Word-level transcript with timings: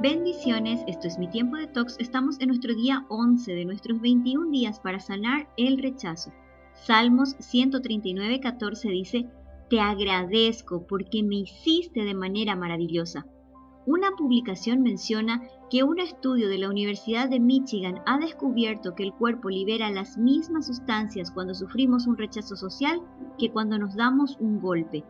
Bendiciones, 0.00 0.82
esto 0.86 1.08
es 1.08 1.18
mi 1.18 1.28
tiempo 1.28 1.56
de 1.56 1.66
tox. 1.66 1.96
Estamos 1.98 2.40
en 2.40 2.48
nuestro 2.48 2.74
día 2.74 3.04
11 3.10 3.54
de 3.54 3.64
nuestros 3.66 4.00
21 4.00 4.50
días 4.50 4.80
para 4.80 4.98
sanar 4.98 5.48
el 5.58 5.76
rechazo. 5.76 6.32
Salmos 6.72 7.36
139, 7.38 8.40
14 8.40 8.88
dice, 8.88 9.26
Te 9.68 9.80
agradezco 9.80 10.86
porque 10.86 11.22
me 11.22 11.36
hiciste 11.36 12.02
de 12.02 12.14
manera 12.14 12.56
maravillosa. 12.56 13.26
Una 13.86 14.12
publicación 14.12 14.82
menciona 14.82 15.42
que 15.70 15.84
un 15.84 15.98
estudio 15.98 16.48
de 16.48 16.58
la 16.58 16.70
Universidad 16.70 17.28
de 17.28 17.38
Michigan 17.38 18.00
ha 18.06 18.18
descubierto 18.18 18.94
que 18.94 19.02
el 19.02 19.12
cuerpo 19.12 19.50
libera 19.50 19.90
las 19.90 20.16
mismas 20.16 20.66
sustancias 20.66 21.30
cuando 21.30 21.54
sufrimos 21.54 22.06
un 22.06 22.16
rechazo 22.16 22.56
social 22.56 23.02
que 23.38 23.50
cuando 23.50 23.78
nos 23.78 23.94
damos 23.94 24.38
un 24.40 24.60
golpe. 24.60 25.04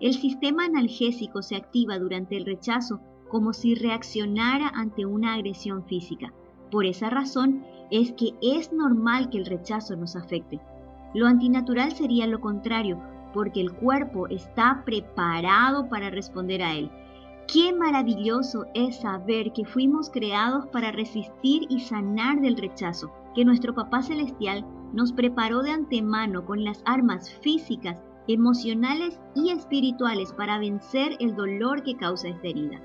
El 0.00 0.14
sistema 0.14 0.64
analgésico 0.64 1.42
se 1.42 1.56
activa 1.56 1.98
durante 1.98 2.38
el 2.38 2.46
rechazo 2.46 3.00
como 3.34 3.52
si 3.52 3.74
reaccionara 3.74 4.68
ante 4.76 5.06
una 5.06 5.34
agresión 5.34 5.82
física. 5.86 6.32
Por 6.70 6.86
esa 6.86 7.10
razón 7.10 7.64
es 7.90 8.12
que 8.12 8.34
es 8.40 8.72
normal 8.72 9.28
que 9.28 9.38
el 9.38 9.46
rechazo 9.46 9.96
nos 9.96 10.14
afecte. 10.14 10.60
Lo 11.14 11.26
antinatural 11.26 11.90
sería 11.96 12.28
lo 12.28 12.40
contrario, 12.40 13.02
porque 13.32 13.60
el 13.60 13.72
cuerpo 13.72 14.28
está 14.28 14.84
preparado 14.86 15.88
para 15.88 16.10
responder 16.10 16.62
a 16.62 16.76
él. 16.76 16.92
Qué 17.52 17.72
maravilloso 17.72 18.66
es 18.72 19.00
saber 19.00 19.52
que 19.52 19.64
fuimos 19.64 20.10
creados 20.10 20.68
para 20.68 20.92
resistir 20.92 21.66
y 21.68 21.80
sanar 21.80 22.40
del 22.40 22.56
rechazo, 22.56 23.12
que 23.34 23.44
nuestro 23.44 23.74
Papá 23.74 24.02
Celestial 24.02 24.64
nos 24.92 25.12
preparó 25.12 25.64
de 25.64 25.72
antemano 25.72 26.44
con 26.46 26.62
las 26.62 26.84
armas 26.86 27.32
físicas, 27.42 28.00
emocionales 28.28 29.20
y 29.34 29.50
espirituales 29.50 30.32
para 30.34 30.60
vencer 30.60 31.16
el 31.18 31.34
dolor 31.34 31.82
que 31.82 31.96
causa 31.96 32.28
esta 32.28 32.46
herida. 32.46 32.80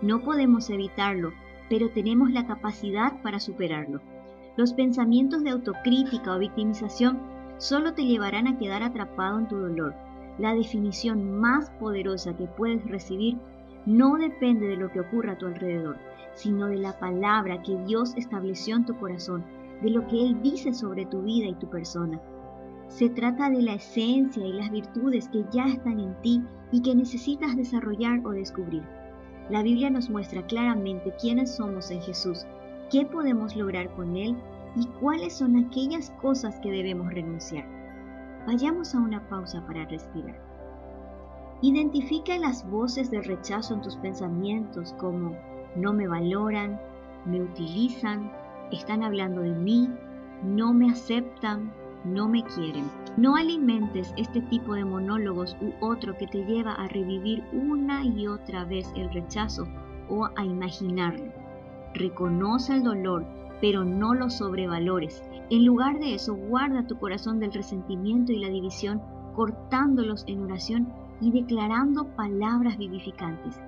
No 0.00 0.20
podemos 0.22 0.68
evitarlo, 0.70 1.32
pero 1.68 1.90
tenemos 1.90 2.30
la 2.30 2.46
capacidad 2.46 3.20
para 3.22 3.40
superarlo. 3.40 4.00
Los 4.56 4.74
pensamientos 4.74 5.42
de 5.42 5.50
autocrítica 5.50 6.34
o 6.34 6.38
victimización 6.38 7.20
solo 7.58 7.94
te 7.94 8.04
llevarán 8.04 8.46
a 8.46 8.58
quedar 8.58 8.82
atrapado 8.82 9.38
en 9.38 9.48
tu 9.48 9.56
dolor. 9.56 9.94
La 10.38 10.54
definición 10.54 11.40
más 11.40 11.70
poderosa 11.78 12.36
que 12.36 12.46
puedes 12.46 12.84
recibir 12.88 13.38
no 13.86 14.16
depende 14.16 14.66
de 14.66 14.76
lo 14.76 14.90
que 14.90 15.00
ocurra 15.00 15.32
a 15.32 15.38
tu 15.38 15.46
alrededor, 15.46 15.96
sino 16.34 16.66
de 16.66 16.76
la 16.76 16.98
palabra 16.98 17.62
que 17.62 17.76
Dios 17.84 18.14
estableció 18.16 18.76
en 18.76 18.86
tu 18.86 18.96
corazón, 18.98 19.44
de 19.82 19.90
lo 19.90 20.06
que 20.06 20.20
Él 20.20 20.42
dice 20.42 20.72
sobre 20.72 21.06
tu 21.06 21.22
vida 21.22 21.46
y 21.46 21.54
tu 21.54 21.68
persona. 21.68 22.20
Se 22.88 23.08
trata 23.08 23.48
de 23.48 23.62
la 23.62 23.74
esencia 23.74 24.46
y 24.46 24.52
las 24.52 24.70
virtudes 24.70 25.28
que 25.28 25.44
ya 25.50 25.66
están 25.66 25.98
en 25.98 26.14
ti 26.20 26.42
y 26.70 26.82
que 26.82 26.94
necesitas 26.94 27.56
desarrollar 27.56 28.20
o 28.24 28.30
descubrir. 28.30 28.82
La 29.48 29.62
Biblia 29.62 29.90
nos 29.90 30.08
muestra 30.08 30.46
claramente 30.46 31.14
quiénes 31.20 31.54
somos 31.54 31.90
en 31.90 32.00
Jesús, 32.02 32.46
qué 32.90 33.04
podemos 33.04 33.56
lograr 33.56 33.90
con 33.94 34.16
Él 34.16 34.36
y 34.76 34.86
cuáles 35.00 35.34
son 35.34 35.56
aquellas 35.56 36.10
cosas 36.22 36.58
que 36.60 36.70
debemos 36.70 37.12
renunciar. 37.12 37.66
Vayamos 38.46 38.94
a 38.94 39.00
una 39.00 39.28
pausa 39.28 39.64
para 39.66 39.84
respirar. 39.86 40.40
Identifica 41.60 42.38
las 42.38 42.68
voces 42.68 43.10
de 43.10 43.22
rechazo 43.22 43.74
en 43.74 43.82
tus 43.82 43.96
pensamientos 43.96 44.94
como 44.98 45.36
no 45.76 45.92
me 45.92 46.08
valoran, 46.08 46.80
me 47.24 47.40
utilizan, 47.40 48.32
están 48.72 49.02
hablando 49.02 49.42
de 49.42 49.52
mí, 49.52 49.88
no 50.42 50.72
me 50.72 50.90
aceptan, 50.90 51.72
no 52.04 52.28
me 52.28 52.42
quieren. 52.44 52.90
No 53.16 53.36
alimentes 53.36 54.12
este 54.16 54.40
tipo 54.42 54.74
de 54.74 54.84
monólogos 54.84 55.56
u 55.60 55.72
otro 55.84 56.16
que 56.16 56.26
te 56.26 56.44
lleva 56.44 56.72
a 56.72 56.88
revivir 56.88 57.44
una 57.52 58.04
y 58.04 58.26
otra 58.26 58.64
vez 58.64 58.90
el 58.96 59.12
rechazo 59.12 59.66
o 60.08 60.28
a 60.36 60.44
imaginarlo. 60.44 61.32
Reconoce 61.94 62.74
el 62.74 62.82
dolor, 62.82 63.26
pero 63.60 63.84
no 63.84 64.14
lo 64.14 64.30
sobrevalores. 64.30 65.22
En 65.50 65.64
lugar 65.64 65.98
de 65.98 66.14
eso, 66.14 66.34
guarda 66.34 66.86
tu 66.86 66.98
corazón 66.98 67.38
del 67.38 67.52
resentimiento 67.52 68.32
y 68.32 68.38
la 68.38 68.48
división, 68.48 69.00
cortándolos 69.34 70.24
en 70.26 70.42
oración 70.42 70.92
y 71.20 71.30
declarando 71.30 72.06
palabras 72.16 72.78
vivificantes. 72.78 73.60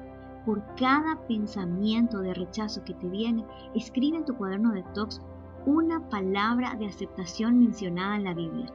Por 0.45 0.63
cada 0.77 1.17
pensamiento 1.27 2.21
de 2.21 2.35
rechazo 2.35 2.85
que 2.85 2.95
te 2.95 3.09
viene, 3.09 3.45
escribe 3.75 4.19
en 4.19 4.25
tu 4.25 4.37
cuaderno 4.37 4.73
de 4.73 4.83
tox 4.95 5.21
una 5.67 6.09
palabra 6.09 6.75
de 6.75 6.87
aceptación 6.87 7.59
mencionada 7.59 8.17
en 8.17 8.25
la 8.25 8.35
Biblia. 8.35 8.67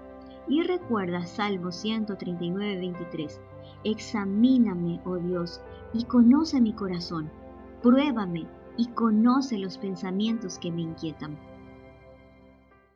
Y 0.48 0.64
recuerda 0.64 1.26
Salmo 1.26 1.72
139, 1.72 2.78
23. 2.78 3.40
Examíname, 3.84 5.00
oh 5.06 5.18
Dios, 5.18 5.62
y 5.94 6.06
conoce 6.06 6.60
mi 6.60 6.74
corazón. 6.74 7.30
Pruébame 7.82 8.48
y 8.78 8.88
conoce 8.88 9.58
los 9.58 9.78
pensamientos 9.78 10.58
que 10.58 10.72
me 10.72 10.82
inquietan 10.82 11.38